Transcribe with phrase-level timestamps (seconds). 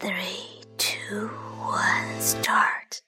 [0.00, 1.28] Three, two,
[1.60, 3.02] one, start.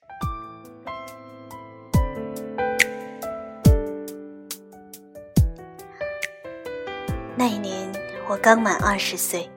[7.35, 7.91] 那一年
[8.29, 9.49] 我刚满二十岁，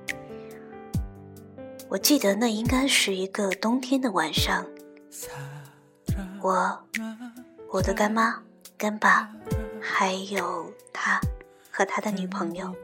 [1.91, 4.67] 我记得那应该是一个冬天的晚上，
[6.41, 6.87] 我、
[7.71, 8.43] 我的干妈、
[8.79, 9.31] 干爸，
[9.79, 11.21] 还有他
[11.71, 12.75] 和他的女朋友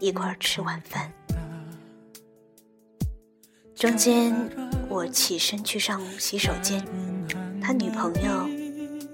[0.00, 1.12] 一块儿吃晚饭。
[3.80, 4.34] 中间
[4.90, 6.84] 我起身去上洗手间，
[7.62, 8.46] 他女朋友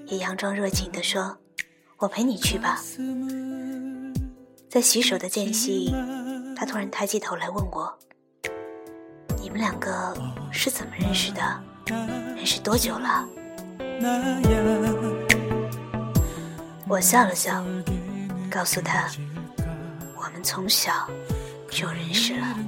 [0.07, 1.39] 也佯装热情地说
[1.99, 2.83] ：“我陪你去吧。”
[4.69, 5.95] 在洗手的间隙，
[6.57, 7.97] 他突然抬起头来问我
[9.41, 10.13] ：“你们两个
[10.51, 11.63] 是怎么认识的？
[12.35, 13.25] 认识多久了？”
[16.89, 17.65] 我笑了笑，
[18.51, 19.09] 告诉他
[20.19, 21.09] ：“我们从小
[21.71, 22.59] 就认识了。”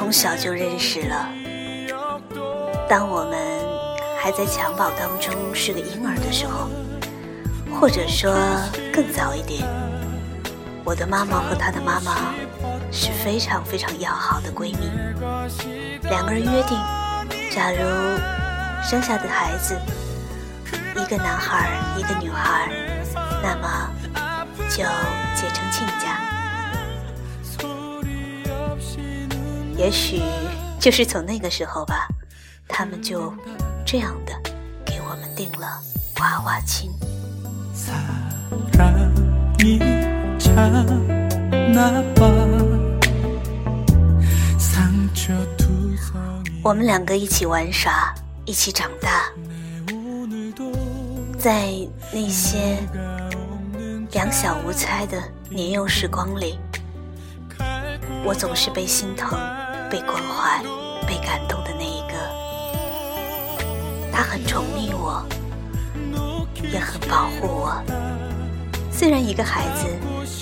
[0.00, 1.28] 从小就认识了。
[2.88, 3.38] 当我们
[4.18, 6.70] 还在襁褓当中是个婴儿的时候，
[7.78, 8.34] 或者说
[8.90, 9.68] 更早一点，
[10.84, 12.32] 我的妈妈和她的妈妈
[12.90, 14.88] 是非常非常要好的闺蜜。
[16.08, 16.78] 两个人约定，
[17.50, 17.78] 假如
[18.82, 19.78] 生下的孩子
[20.96, 22.72] 一个男孩一个女孩，
[23.42, 23.90] 那么
[24.70, 24.82] 就
[29.80, 30.20] 也许
[30.78, 32.06] 就是从那个时候吧，
[32.68, 33.32] 他们就
[33.82, 34.32] 这样的
[34.84, 35.80] 给我们定了
[36.18, 36.90] 娃娃亲。
[46.62, 48.14] 我们两个一起玩耍，
[48.44, 49.32] 一起长大，
[51.38, 51.72] 在
[52.12, 52.76] 那些
[54.12, 56.58] 两小无猜的年幼时光里，
[58.26, 59.40] 我总是被心疼。
[59.90, 60.62] 被关怀、
[61.04, 62.14] 被感动的那一个，
[64.12, 65.26] 他很宠溺我，
[66.72, 67.82] 也很保护我。
[68.92, 69.88] 虽然一个孩子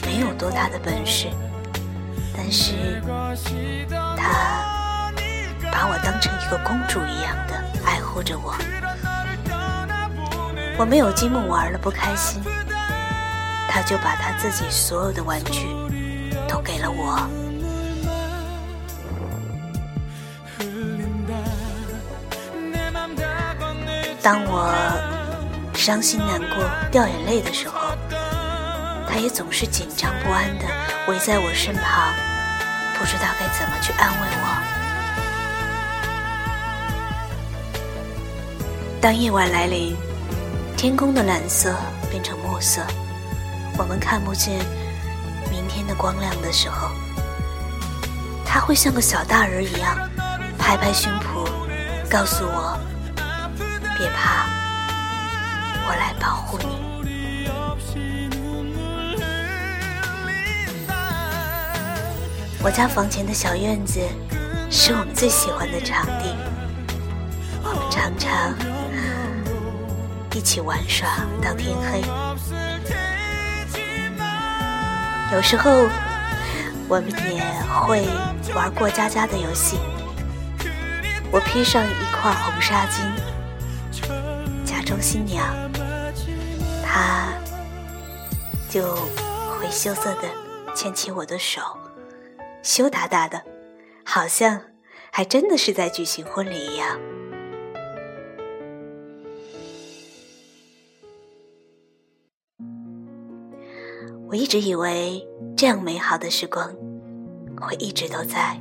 [0.04, 1.28] 没有多大的本事，
[2.36, 3.00] 但是
[4.19, 4.70] 他
[5.72, 7.54] 把我当成一个公主一样的
[7.86, 8.54] 爱护着我。
[10.76, 12.42] 我没有积木玩了不开心，
[13.66, 15.69] 他就把他自己所有的玩具
[16.47, 17.26] 都给了我。
[24.28, 24.71] 当我
[25.72, 27.97] 伤心难过、掉眼泪的时候，
[29.09, 30.66] 他也总是紧张不安的
[31.06, 32.12] 围在我身旁，
[32.99, 34.47] 不知道该怎么去安慰我。
[39.00, 39.97] 当夜晚来临，
[40.77, 41.75] 天空的蓝色
[42.10, 42.83] 变成墨色，
[43.78, 44.59] 我们看不见
[45.50, 46.91] 明天的光亮的时候，
[48.45, 49.97] 他会像个小大人一样，
[50.59, 51.49] 拍拍胸脯，
[52.10, 52.78] 告诉我。
[53.98, 54.47] 别怕，
[55.84, 56.69] 我来保护你。
[62.62, 64.00] 我家房前的小院子
[64.70, 66.32] 是我们最喜欢的场地，
[67.64, 68.54] 我们常常
[70.32, 71.09] 一起玩耍
[71.42, 72.00] 到天黑。
[75.32, 75.88] 有时候
[76.88, 78.06] 我们也会
[78.54, 79.76] 玩过家家的游戏。
[81.32, 83.03] 我披上一块红纱巾。
[84.88, 85.71] 中新娘，
[86.82, 87.28] 她
[88.71, 88.97] 就
[89.60, 90.22] 会羞涩的
[90.75, 91.60] 牵起我的手，
[92.62, 93.44] 羞答答的，
[94.03, 94.59] 好像
[95.12, 96.98] 还真的是在举行婚礼一样。
[104.27, 105.22] 我一直以为
[105.54, 106.75] 这样美好的时光
[107.60, 108.59] 会一直都在，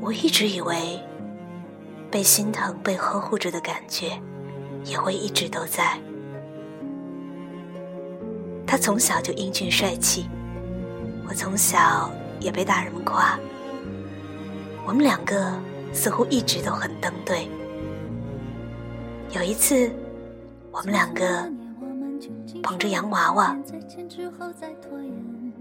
[0.00, 0.98] 我一直以为
[2.10, 4.18] 被心疼、被呵护着的感觉。
[4.84, 5.98] 也会一直都在。
[8.66, 10.26] 他从小就英俊帅气，
[11.28, 12.10] 我从小
[12.40, 13.38] 也被大人们夸。
[14.86, 15.52] 我们两个
[15.92, 17.48] 似乎一直都很登对。
[19.32, 19.90] 有一次，
[20.70, 21.50] 我们两个
[22.62, 23.56] 捧着洋娃娃，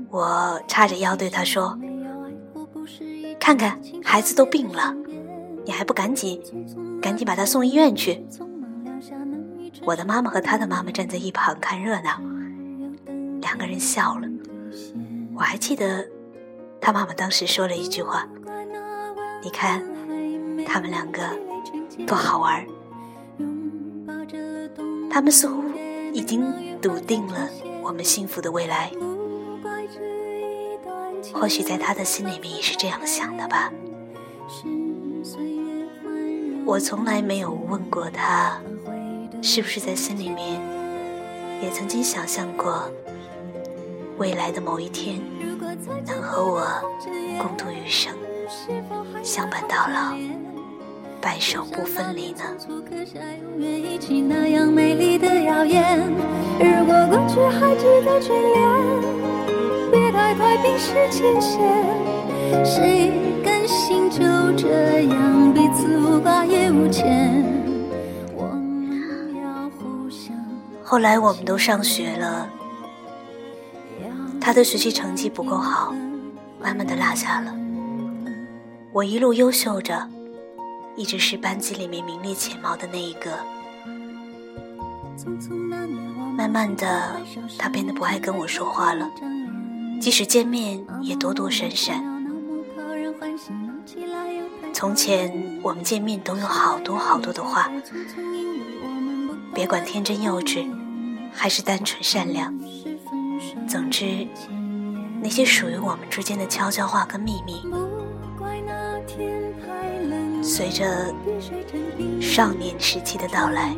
[0.09, 1.77] 我叉着腰对他说
[3.39, 4.95] ：“看看，孩子都病了，
[5.65, 6.41] 你还不赶紧，
[7.01, 8.25] 赶紧把他送医院去。”
[9.85, 12.21] 我的妈妈和他的妈妈站在一旁看热闹，
[13.41, 14.27] 两个人笑了。
[15.35, 16.07] 我还记得，
[16.79, 18.25] 他妈妈当时说了一句话
[19.43, 19.83] ：“你看，
[20.65, 21.21] 他们两个
[22.07, 22.65] 多好玩儿。”
[25.11, 25.63] 他们似乎
[26.13, 27.49] 已经笃定了
[27.83, 28.89] 我们幸福的未来。
[31.33, 33.71] 或许在他的心里面也是这样想的吧。
[36.65, 38.61] 我从来没有问过他，
[39.45, 40.57] 是不是在心里面
[41.61, 42.89] 也曾经想象过，
[44.17, 45.19] 未来的某一天
[46.07, 46.65] 能和我
[47.37, 48.13] 共度余生，
[49.21, 50.15] 相伴到老，
[51.19, 52.39] 白首不分离呢？
[52.67, 52.81] 如
[56.85, 58.57] 果过去还值得眷恋，
[59.91, 61.59] 别太快冰释前嫌，
[62.63, 63.11] 谁
[63.43, 64.21] 甘心就
[64.55, 67.61] 这样彼此无挂也无牵？
[70.93, 72.47] 后来我们都上学了，
[74.39, 75.91] 他的学习成绩不够好，
[76.61, 77.51] 慢慢的落下了。
[78.91, 80.07] 我一路优秀着，
[80.95, 83.31] 一直是班级里面名列前茅的那一个。
[86.37, 87.19] 慢慢的，
[87.57, 89.09] 他变得不爱跟我说话了，
[89.99, 92.05] 即使见面也躲躲闪闪。
[94.71, 97.67] 从前我们见面都有好多好多的话，
[99.55, 100.71] 别管天真幼稚。
[101.33, 102.53] 还是单纯善良。
[103.67, 104.27] 总之，
[105.21, 107.61] 那些属于我们之间的悄悄话跟秘密，
[110.41, 111.13] 随着
[112.21, 113.75] 少年时期的到来，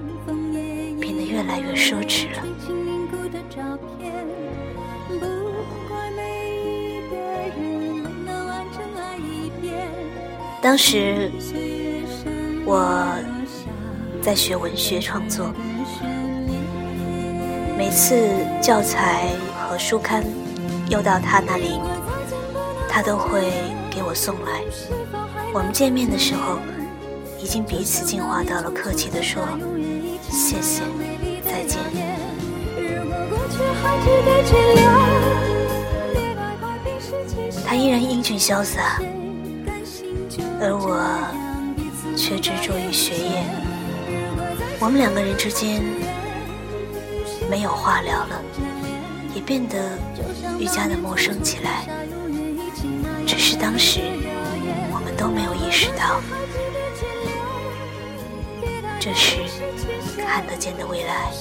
[0.99, 2.43] 变得越来越奢侈了。
[10.61, 11.31] 当时
[12.65, 13.17] 我
[14.21, 15.53] 在学文学创作。
[17.77, 18.29] 每次
[18.61, 19.27] 教材
[19.69, 20.23] 和书刊
[20.89, 21.79] 又到他那里，
[22.89, 23.51] 他都会
[23.91, 24.61] 给我送来。
[25.53, 26.57] 我们见面的时候，
[27.37, 29.43] 已经彼此进化到了客气的说
[30.29, 30.83] 谢谢，
[31.43, 31.79] 再见。
[37.65, 39.01] 他依然英俊潇洒，
[40.61, 40.97] 而我
[42.15, 43.43] 却执着于学业。
[44.79, 46.04] 我们两个人之间。
[47.49, 48.41] 没有话聊了，
[49.33, 49.97] 也变得
[50.59, 51.87] 愈加的陌生起来。
[53.25, 54.01] 只是当时
[54.91, 56.21] 我们都没有意识到，
[58.99, 59.37] 这是
[60.17, 61.31] 看得见的未来。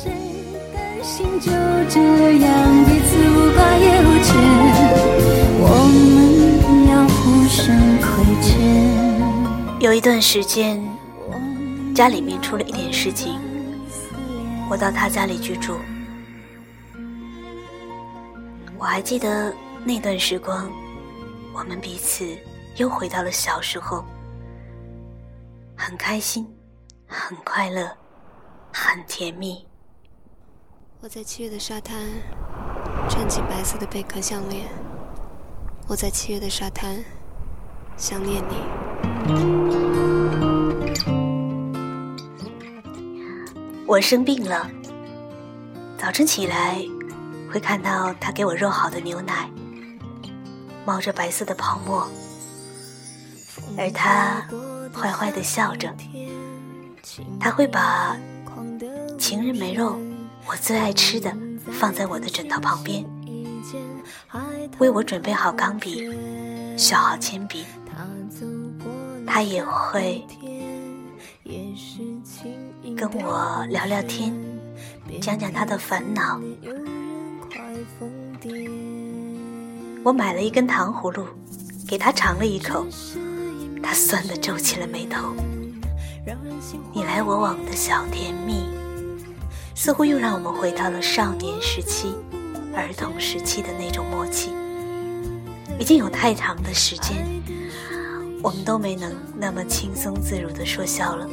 [9.81, 10.83] 有一段时间，
[11.95, 13.39] 家里面出了一点事情，
[14.71, 15.77] 我到他家里居住。
[18.79, 19.55] 我还记得
[19.85, 20.71] 那段时光，
[21.55, 22.37] 我们彼此
[22.77, 24.05] 又回到了小时候，
[25.77, 26.47] 很开心，
[27.07, 27.91] 很快乐，
[28.73, 29.67] 很甜蜜。
[31.01, 31.99] 我在七月的沙滩
[33.09, 34.67] 穿起白色的贝壳项链，
[35.87, 37.03] 我在七月的沙滩
[37.97, 38.57] 想念你。
[43.87, 44.69] 我生病了，
[45.97, 46.85] 早晨起来。
[47.55, 49.49] 会看到他给我热好的牛奶，
[50.85, 52.05] 冒着白色的泡沫，
[53.79, 54.45] 而他
[54.93, 55.89] 坏坏的笑着。
[57.39, 58.17] 他会把
[59.17, 59.97] 情人梅肉，
[60.49, 61.33] 我最爱吃的，
[61.71, 63.05] 放在我的枕头旁边，
[64.79, 66.11] 为我准备好钢笔，
[66.77, 67.65] 削好铅笔。
[69.25, 70.27] 他也会
[72.97, 74.35] 跟我聊聊天，
[75.23, 76.41] 讲讲他的烦恼。
[80.03, 81.27] 我买了一根糖葫芦，
[81.89, 82.87] 给他尝了一口，
[83.83, 85.35] 他酸的皱起了眉头。
[86.93, 88.65] 你来我往的小甜蜜，
[89.75, 92.15] 似乎又让我们回到了少年时期、
[92.75, 94.51] 儿童时期的那种默契。
[95.79, 97.27] 已经有太长的时间，
[98.43, 101.29] 我们都没能那么轻松自如的说笑了。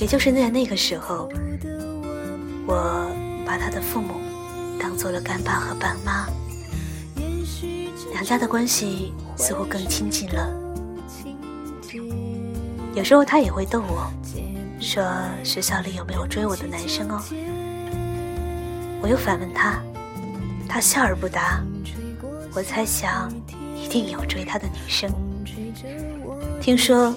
[0.00, 1.28] 也就是在那个时候，
[2.66, 3.25] 我。
[3.46, 4.20] 把他的父母
[4.78, 6.26] 当做了干爸和干妈，
[8.10, 10.52] 两家的关系似乎更亲近了。
[12.92, 14.10] 有时候他也会逗我，
[14.80, 15.04] 说
[15.44, 17.22] 学校里有没有追我的男生哦。
[19.00, 19.80] 我又反问他，
[20.68, 21.62] 他笑而不答。
[22.52, 23.30] 我猜想
[23.76, 25.10] 一定有追他的女生。
[26.60, 27.14] 听说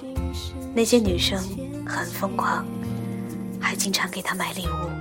[0.74, 1.42] 那些女生
[1.84, 2.64] 很疯狂，
[3.58, 4.99] 还经常给他买礼物。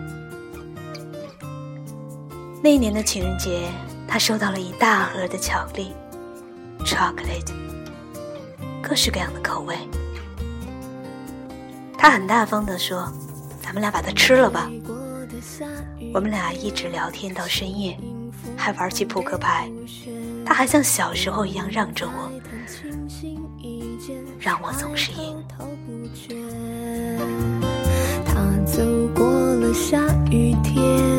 [2.62, 3.70] 那一年的情人节，
[4.06, 5.94] 他收到了一大盒的巧克力
[6.84, 7.54] ，chocolate，
[8.82, 9.78] 各式各样的口味。
[11.98, 13.10] 他很大方的说
[13.64, 14.70] ：“咱们俩把它吃了吧。”
[16.14, 17.98] 我们俩一直聊天到深夜，
[18.58, 19.70] 还玩起扑克牌。
[20.46, 22.30] 他还像小时候一样让着我，
[24.40, 25.42] 让我总是赢。
[28.26, 28.84] 他走
[29.16, 29.98] 过了下
[30.32, 31.19] 雨天，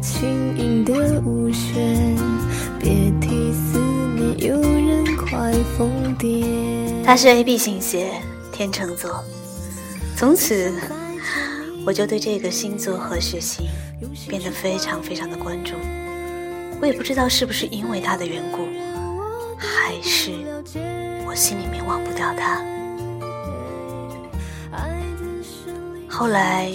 [0.00, 2.16] 轻盈的舞旋。
[2.78, 3.78] 别提思
[4.14, 7.04] 念，有人快疯癫。
[7.04, 8.10] 他是 A B 型血，
[8.52, 9.24] 天秤座。
[10.16, 10.72] 从此，
[11.84, 13.66] 我就对这个星座和血型
[14.28, 15.74] 变得非常非常的关注。
[16.80, 18.68] 我也不知道是不是因为他的缘故，
[19.56, 20.30] 还是
[21.26, 22.62] 我心里面忘不掉他。
[26.08, 26.72] 后来，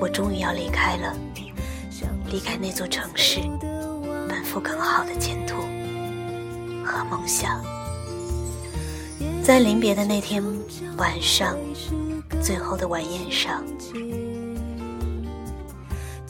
[0.00, 1.16] 我终于要离开了，
[2.30, 3.40] 离开那座城市，
[4.28, 5.56] 奔赴更好的前途
[6.84, 7.62] 和梦想。
[9.42, 10.42] 在临别的那天
[10.96, 11.56] 晚上，
[12.42, 13.64] 最后的晚宴上，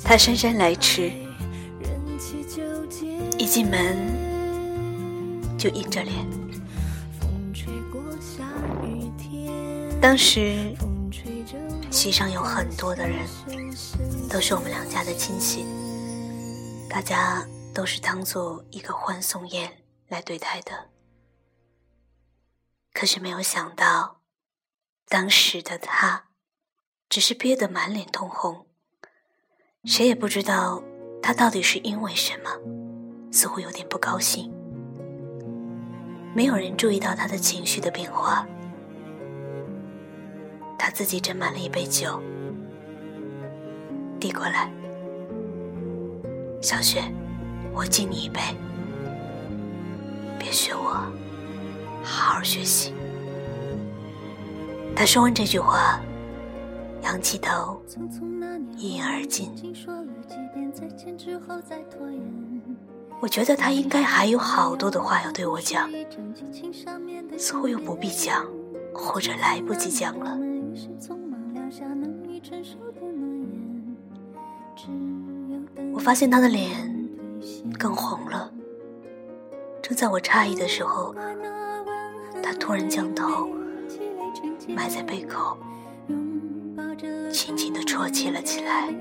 [0.04, 1.10] 他姗姗来迟，
[3.38, 3.96] 一进门
[5.58, 6.14] 就阴着脸。
[10.00, 10.72] 当时
[11.96, 13.26] 席上有很多的人，
[14.28, 15.64] 都是我们两家的亲戚，
[16.90, 17.42] 大家
[17.74, 20.90] 都是当做一个欢送宴来对待的。
[22.92, 24.20] 可是没有想到，
[25.08, 26.26] 当时的他
[27.08, 28.66] 只是憋得满脸通红，
[29.84, 30.82] 谁也不知道
[31.22, 32.50] 他到底是因为什么，
[33.32, 34.52] 似乎有点不高兴。
[36.34, 38.46] 没有人注意到他的情绪的变化。
[40.86, 42.22] 他自己斟满了一杯酒，
[44.20, 44.70] 递过来
[46.62, 47.02] ：“小雪，
[47.74, 48.40] 我敬你一杯，
[50.38, 51.04] 别学我。”
[52.06, 52.94] 好好学习。
[54.94, 56.00] 他说完这句话，
[57.02, 57.82] 仰起头，
[58.76, 59.50] 一饮而尽。
[63.20, 65.90] 我觉得他应该还有好多的话要对我讲，
[67.36, 68.46] 似乎又不必讲，
[68.94, 70.45] 或者来不及讲了。
[75.92, 76.70] 我发现他的脸
[77.78, 78.52] 更红了。
[79.82, 81.14] 正在我诧异的时候。
[82.42, 83.48] 他突然将头
[84.68, 85.58] 埋在背口，
[87.28, 88.94] 轻轻地啜泣了起来。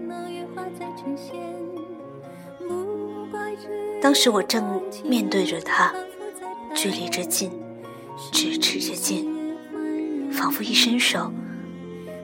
[4.02, 5.94] 当时我正面对着他，
[6.74, 7.52] 距离着近，
[8.32, 9.24] 咫尺着间，
[10.32, 11.32] 仿佛一伸手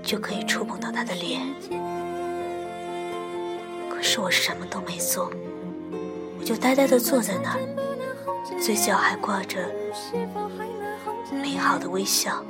[0.03, 1.41] 就可以触碰到他的脸。
[3.89, 5.31] 可是我什么都没做，
[6.39, 7.59] 我就呆呆地坐在那儿，
[8.59, 9.57] 嘴角还挂着。
[11.31, 12.43] 美好的微笑，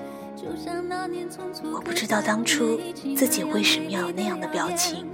[1.72, 2.80] 我不知道当初
[3.16, 5.08] 自己为什么要有那样的表情，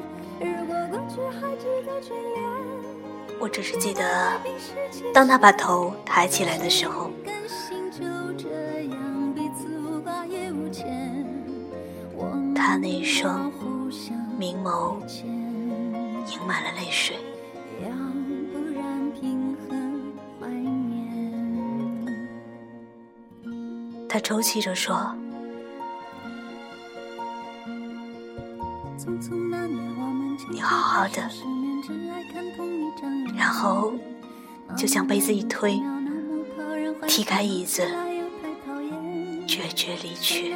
[3.39, 4.31] 我只是记得，
[5.13, 7.11] 当他把头抬起来的时候，
[12.77, 13.51] 那一双
[14.37, 17.15] 明眸盈满了泪水。
[24.09, 25.13] 他抽泣着说
[30.49, 31.29] ：“你好好的。”
[33.37, 33.93] 然后
[34.75, 35.79] 就将杯子一推，
[37.07, 37.83] 踢开椅子，
[39.45, 40.55] 决绝离去。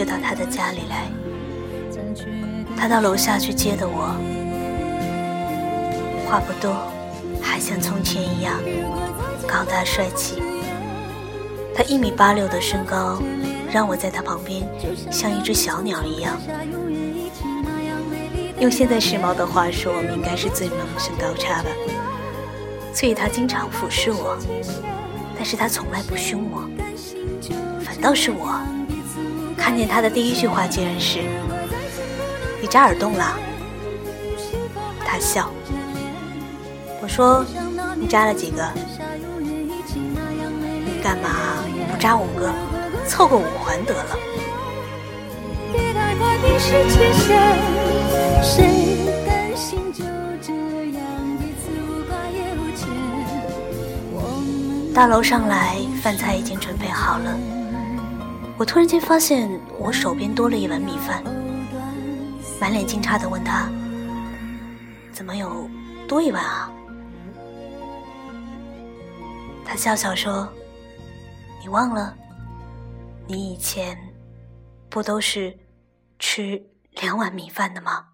[0.00, 1.10] 就到他的家里来。
[2.74, 4.16] 他到楼下去接的我，
[6.26, 6.90] 话不多，
[7.42, 8.54] 还像从前一样
[9.46, 10.42] 高大帅气。
[11.74, 13.20] 他一米八六的身高。
[13.72, 14.68] 让我在他旁边
[15.12, 16.36] 像一只小鸟一样。
[18.58, 21.68] 用现在时髦的话说，我们应该是最萌身高差吧。
[22.92, 24.36] 所以他经常俯视我，
[25.36, 26.68] 但是他从来不凶我，
[27.80, 28.60] 反倒是我
[29.60, 31.20] 看见他的第一句话竟然是
[32.60, 33.36] ：“你扎耳洞了？”
[35.06, 35.50] 他笑。
[37.02, 37.44] 我说
[37.94, 38.68] ：“你扎了几个？
[41.02, 41.62] 干嘛
[41.92, 42.50] 不扎五个？”
[43.06, 44.16] 凑个五环得了。
[54.94, 57.59] 大楼上来，饭菜已经准备好了。
[58.60, 59.48] 我突然间发现
[59.78, 61.24] 我手边多了一碗米饭，
[62.60, 63.70] 满脸惊诧的问他
[65.14, 65.66] ：“怎么有
[66.06, 66.70] 多一碗啊？”
[69.64, 70.46] 他笑笑说
[71.62, 72.14] ：“你忘了，
[73.26, 73.96] 你以前
[74.90, 75.58] 不都是
[76.18, 78.08] 吃两碗米饭的吗？”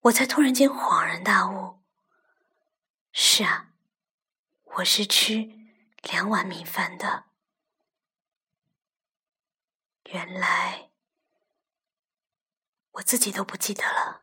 [0.00, 1.80] 我才突然间恍然大悟
[3.12, 3.72] ：“是啊，
[4.78, 5.50] 我是吃
[6.10, 7.27] 两碗米饭的。
[10.10, 10.88] 原来
[12.92, 14.22] 我自己都不记得了。”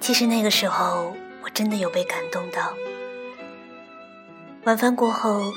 [0.00, 2.74] 其实那个时候，我真的有被感动到。
[4.64, 5.54] 晚饭过后，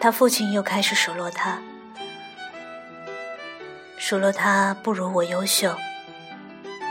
[0.00, 1.60] 他父亲又开始数落他，
[3.96, 5.74] 数落他不如我优秀，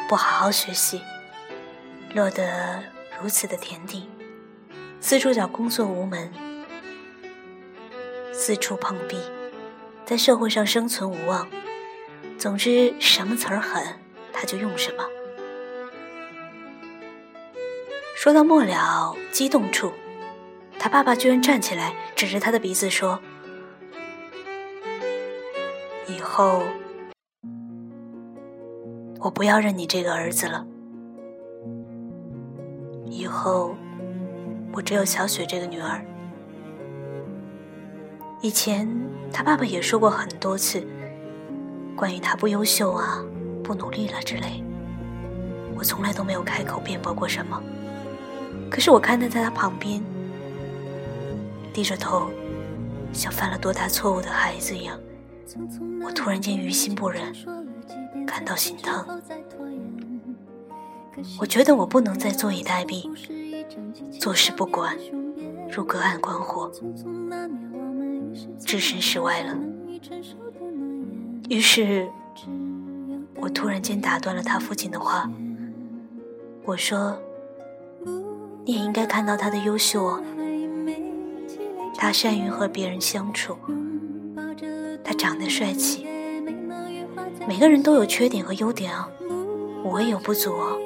[0.09, 1.01] 不好好学习，
[2.13, 2.83] 落得
[3.21, 4.09] 如此的田地，
[4.99, 6.29] 四处找工作无门，
[8.33, 9.17] 四处碰壁，
[10.05, 11.47] 在社会上生存无望。
[12.37, 13.81] 总之，什么词儿狠，
[14.33, 15.05] 他就用什么。
[18.17, 19.93] 说到末了，激动处，
[20.79, 23.19] 他爸爸居然站起来，指着他的鼻子说
[26.07, 26.63] ：“以后
[29.19, 30.65] 我不要认你这个儿子了。
[33.05, 33.75] 以后
[34.71, 36.01] 我只有小雪这个女儿。”
[38.41, 38.87] 以前
[39.33, 40.87] 他爸爸也说过很多次，
[41.95, 43.25] 关于他不优秀啊、
[43.63, 44.63] 不努力了之类，
[45.75, 47.61] 我从来都没有开口辩驳过什么。
[48.69, 50.01] 可是我看他在他旁边，
[51.77, 52.31] 低着头，
[53.13, 54.99] 像犯了多大错误的孩子一样，
[56.03, 57.31] 我突然间于心不忍，
[58.25, 59.05] 感到心疼。
[61.39, 63.07] 我觉得我不能再坐以待毙，
[64.19, 64.97] 坐视不管，
[65.71, 66.71] 如隔岸观火，
[68.57, 69.55] 置身事外了。
[71.47, 72.09] 于是，
[73.35, 75.29] 我突然间打断了他父亲的话，
[76.65, 77.15] 我说。
[78.65, 80.21] 你也应该看到他的优秀哦，
[81.97, 83.57] 他善于和别人相处，
[85.03, 86.07] 他长得帅气。
[87.47, 89.09] 每个人都有缺点和优点啊，
[89.83, 90.77] 我也有不足哦。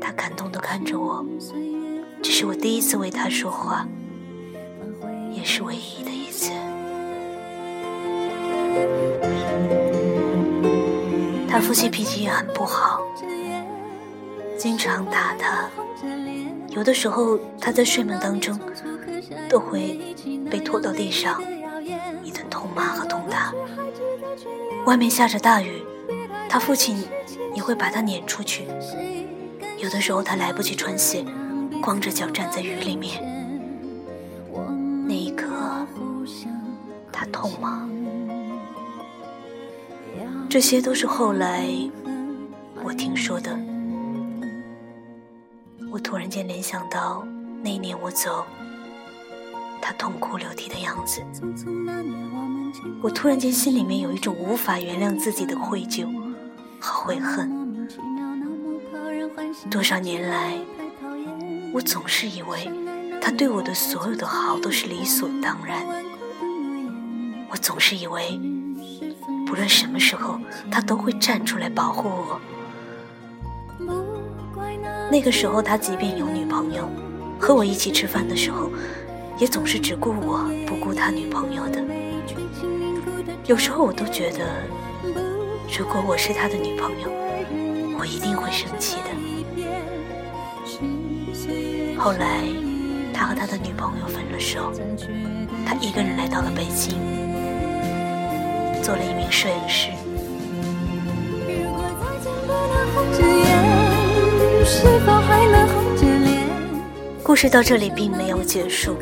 [0.00, 1.24] 他感动的看着我，
[2.22, 3.86] 这是我第一次为他说话，
[5.30, 6.50] 也是唯一的一次。
[11.48, 13.00] 他父亲脾气也很不好。
[14.56, 15.68] 经常打他，
[16.74, 18.58] 有的时候他在睡梦当中
[19.48, 19.98] 都会
[20.50, 21.40] 被拖到地上，
[22.24, 23.52] 一顿痛骂和痛打。
[24.84, 25.84] 外面下着大雨，
[26.48, 26.96] 他父亲
[27.54, 28.66] 也会把他撵出去。
[29.78, 31.24] 有的时候他来不及穿鞋，
[31.80, 33.22] 光着脚站在雨里面，
[35.06, 35.46] 那一刻
[37.12, 37.88] 他痛吗？
[40.48, 41.68] 这些都是后来
[42.82, 43.56] 我听说的。
[46.04, 47.26] 突然间联想到
[47.62, 48.44] 那一年我走，
[49.80, 51.24] 他痛哭流涕的样子。
[53.00, 56.06] 我突然间心里面有一种无法原谅自己的愧疚
[56.78, 57.88] 和悔恨。
[59.70, 60.58] 多少年来，
[61.72, 62.70] 我总是以为
[63.20, 65.84] 他对我的所有的好都是理所当然。
[67.48, 68.38] 我总是以为，
[69.46, 70.38] 不论什么时候，
[70.70, 72.40] 他都会站出来保护我。
[75.14, 76.90] 那个时候，他即便有女朋友，
[77.38, 78.68] 和我一起吃饭的时候，
[79.38, 81.80] 也总是只顾我不顾他女朋友的。
[83.46, 84.40] 有时候我都觉得，
[85.78, 87.08] 如果我是他的女朋友，
[87.96, 89.10] 我一定会生气的。
[91.96, 92.40] 后来，
[93.12, 94.72] 他和他的女朋友分了手，
[95.64, 96.98] 他一个人来到了北京，
[98.82, 99.90] 做了一名摄影师。
[107.22, 108.96] 故事到这里并没有结束，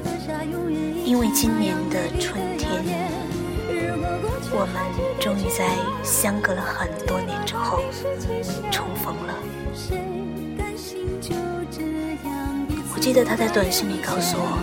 [1.05, 2.83] 因为今年的春天，
[4.51, 4.83] 我们
[5.21, 5.69] 终于在
[6.03, 7.83] 相隔了很多年之后
[8.71, 9.35] 重逢了。
[12.95, 14.59] 我记得他在短信里告诉我：“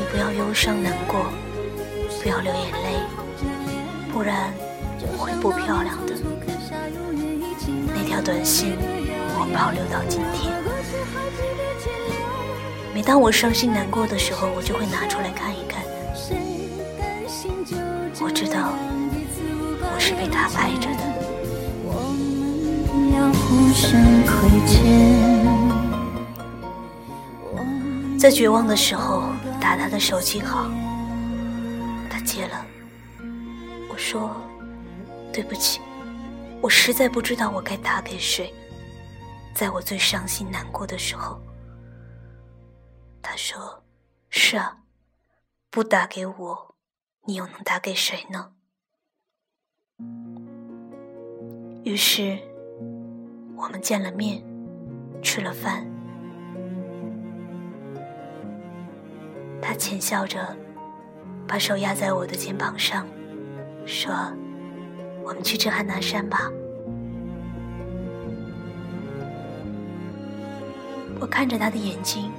[0.00, 1.26] 你不要忧伤难过，
[2.22, 3.00] 不要流眼泪，
[4.12, 4.52] 不然
[5.18, 6.14] 会不漂亮的。”
[7.94, 8.76] 那条短信
[9.36, 10.54] 我保留到今天。
[12.94, 15.82] 每当我伤心难过的时候，我就会拿出来看一看。
[18.20, 18.72] 我知道
[19.82, 21.04] 我是被他爱着的。
[28.16, 29.24] 在绝望的时候
[29.60, 30.70] 打他的手机号，
[32.08, 32.64] 他接了。
[33.90, 34.34] 我说
[35.30, 35.80] ：“对不起，
[36.62, 38.54] 我实在不知道我该打给谁。”
[39.54, 41.40] 在我最伤心难过的时候，
[43.22, 43.82] 他说
[44.28, 44.78] ：“是啊，
[45.70, 46.74] 不打给我，
[47.26, 48.52] 你又能打给谁呢？”
[51.84, 52.38] 于是。
[53.56, 54.44] 我们见了面，
[55.22, 55.86] 吃了饭。
[59.62, 60.54] 他浅笑着，
[61.46, 63.06] 把手压在我的肩膀上，
[63.86, 64.12] 说
[65.24, 66.50] ：“我们去吃汉拿山吧。”
[71.20, 72.30] 我看着他的眼睛，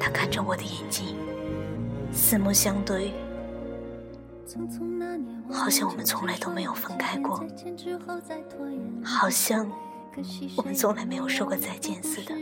[0.00, 1.16] 他看着我的眼睛，
[2.12, 3.12] 四目相对，
[5.50, 7.44] 好像我们从来都没有分开过，
[9.04, 9.70] 好像。
[10.56, 12.34] 我们从来没有说过再见似的，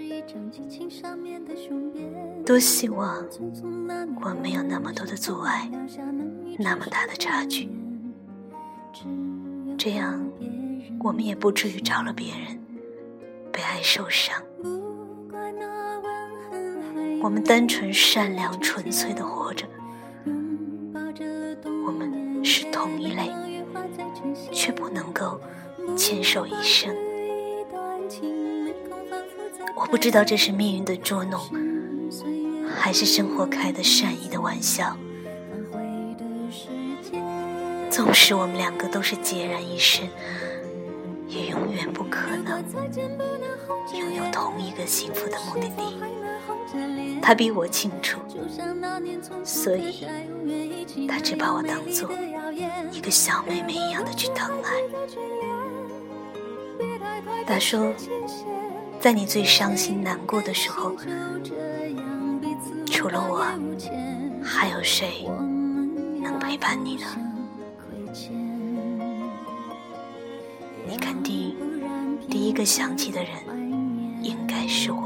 [2.43, 3.23] 多希望
[4.23, 5.71] 我们没有那么多的阻碍，
[6.59, 7.69] 那么大的差距，
[9.77, 10.27] 这样
[11.01, 12.59] 我们也不至于找了别人，
[13.53, 14.43] 被爱受伤。
[17.23, 19.67] 我们单纯、善良、纯粹的活着，
[21.87, 23.31] 我们是同一类，
[24.53, 25.41] 却不能够
[25.97, 26.95] 牵手一生。
[29.75, 31.41] 我不知道这是命运的捉弄，
[32.79, 34.97] 还是生活开的善意的玩笑。
[37.91, 40.09] 纵使我们两个都是孑然一身，
[41.29, 42.63] 也永远不可能
[43.95, 45.97] 拥有同一个幸福的目的地。
[47.23, 48.21] 他比我清楚，
[49.45, 50.07] 所以
[51.09, 52.11] 他只把我当做
[52.93, 54.71] 一个小妹妹一样的去疼爱。
[57.47, 57.93] 他说。
[58.99, 60.97] 在你最伤心难过的时候，
[62.87, 63.47] 除了我，
[64.43, 65.29] 还有谁
[66.21, 67.05] 能陪伴你呢？
[70.89, 71.55] 你肯定
[72.29, 73.31] 第一个想起的人
[74.23, 75.06] 应该是我。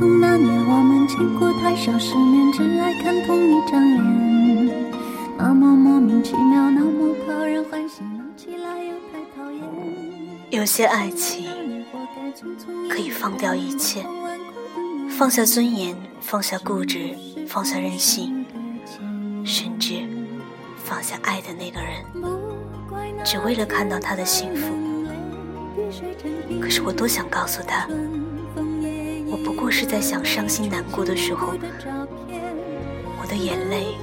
[0.00, 4.90] 匆匆那年，我们见过太少世面，只爱看同一张脸。
[5.36, 9.60] 那么莫名其妙，那么讨人欢喜，闹起来又太讨厌
[10.48, 11.44] 有些爱情
[12.88, 14.02] 可以放掉一切，
[15.10, 17.14] 放下尊严，放下固执，
[17.46, 18.46] 放下任性，
[19.44, 19.96] 甚至
[20.82, 22.02] 放下爱的那个人，
[23.22, 24.74] 只为了看到他的幸福。
[26.58, 27.86] 可是我多想告诉他，
[29.30, 31.54] 我不过是在想伤心难过的时候，
[33.20, 33.96] 我的眼泪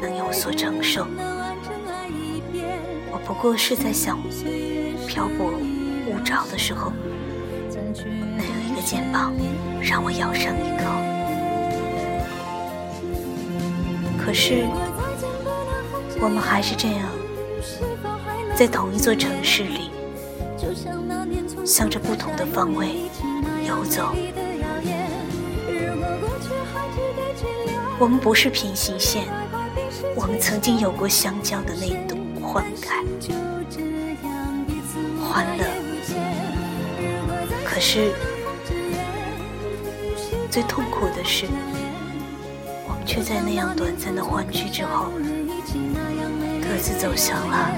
[0.00, 0.22] 能有。
[0.32, 1.06] 所承受，
[3.10, 4.18] 我不过是在想，
[5.06, 5.52] 漂泊
[6.06, 6.90] 无着的时候，
[8.34, 9.34] 能有一个肩膀
[9.78, 10.86] 让我咬上一口。
[14.24, 14.64] 可是，
[16.18, 17.10] 我们还是这样，
[18.56, 19.90] 在同一座城市里，
[21.62, 23.02] 向着不同的方位
[23.72, 24.14] 游走。
[27.98, 29.24] 我们不是平行线。
[30.14, 33.02] 我们曾经有过相交的那度欢开、
[35.24, 35.64] 欢乐，
[37.64, 38.12] 可是
[40.50, 41.46] 最痛苦的是，
[42.86, 45.06] 我们却在那样短暂的欢聚之后，
[46.60, 47.70] 各自走向了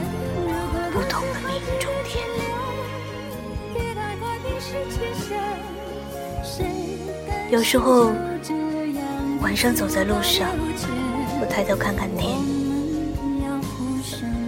[0.92, 2.33] 不同的命运终点。
[7.54, 8.10] 有时候
[9.40, 10.48] 晚上走在路上。
[11.40, 12.36] 我抬头看看天，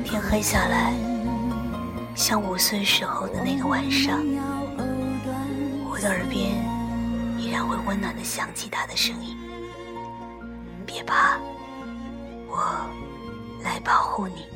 [0.02, 0.92] 天黑下来，
[2.16, 4.18] 像五岁时候的那个晚上，
[5.88, 6.50] 我的耳边
[7.38, 9.36] 依然会温暖的响起他的声音。
[10.84, 11.38] 别怕，
[12.48, 12.58] 我
[13.62, 14.55] 来保护你。